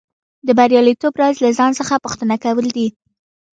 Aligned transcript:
د 0.47 0.49
بریالیتوب 0.57 1.13
راز 1.21 1.35
له 1.45 1.49
ځان 1.57 1.71
څخه 1.79 1.93
پوښتنه 2.03 2.35
کول 2.45 2.67
دي 2.77 2.87